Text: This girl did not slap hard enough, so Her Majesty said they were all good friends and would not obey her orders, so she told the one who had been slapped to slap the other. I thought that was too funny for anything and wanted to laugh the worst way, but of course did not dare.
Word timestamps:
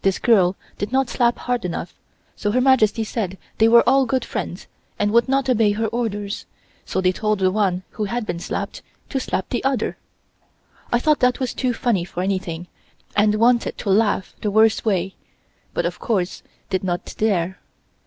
This 0.00 0.18
girl 0.18 0.56
did 0.78 0.92
not 0.92 1.10
slap 1.10 1.40
hard 1.40 1.62
enough, 1.62 1.92
so 2.34 2.52
Her 2.52 2.60
Majesty 2.62 3.04
said 3.04 3.36
they 3.58 3.68
were 3.68 3.86
all 3.86 4.06
good 4.06 4.24
friends 4.24 4.66
and 4.98 5.10
would 5.10 5.28
not 5.28 5.46
obey 5.50 5.72
her 5.72 5.88
orders, 5.88 6.46
so 6.86 7.02
she 7.02 7.12
told 7.12 7.40
the 7.40 7.50
one 7.50 7.82
who 7.90 8.04
had 8.04 8.24
been 8.24 8.40
slapped 8.40 8.80
to 9.10 9.20
slap 9.20 9.50
the 9.50 9.62
other. 9.64 9.98
I 10.90 10.98
thought 10.98 11.20
that 11.20 11.38
was 11.38 11.52
too 11.52 11.74
funny 11.74 12.06
for 12.06 12.22
anything 12.22 12.66
and 13.14 13.34
wanted 13.34 13.76
to 13.76 13.90
laugh 13.90 14.34
the 14.40 14.50
worst 14.50 14.86
way, 14.86 15.16
but 15.74 15.84
of 15.84 15.98
course 15.98 16.42
did 16.70 16.82
not 16.82 17.12
dare. 17.18 17.58